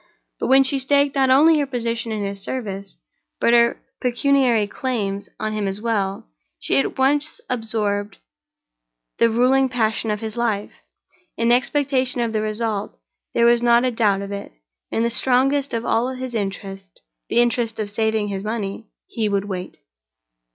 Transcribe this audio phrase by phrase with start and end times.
[0.39, 2.97] But when she staked not only her position in his service,
[3.39, 6.27] but her pecuniary claims on him as well,
[6.57, 8.17] she at once absorbed
[9.19, 10.71] the ruling passion of his life
[11.37, 12.97] in expectation of the result.
[13.35, 14.53] There was not a doubt of it,
[14.89, 19.77] in the strongest of all his interests—the interest of saving his money—he would wait.